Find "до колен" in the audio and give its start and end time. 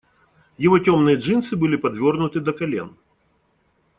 2.39-2.97